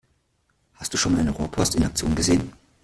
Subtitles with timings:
[0.73, 2.51] Hast du schon mal eine Rohrpost in Aktion gesehen?